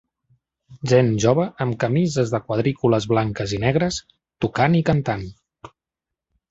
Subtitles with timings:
[0.91, 4.03] Gent jove amb camises de quadrícules blanques i negres,
[4.47, 5.33] tocant i cantant.